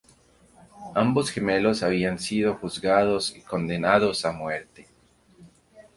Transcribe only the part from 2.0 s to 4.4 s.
sido juzgados y condenados a